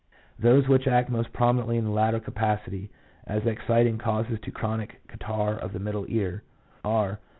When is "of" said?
5.59-5.73